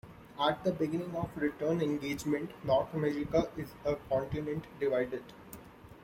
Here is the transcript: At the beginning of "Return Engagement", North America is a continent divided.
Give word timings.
At 0.39 0.63
the 0.63 0.71
beginning 0.71 1.15
of 1.15 1.29
"Return 1.37 1.79
Engagement", 1.79 2.49
North 2.65 2.91
America 2.95 3.51
is 3.55 3.67
a 3.85 3.97
continent 4.09 4.65
divided. 4.79 5.21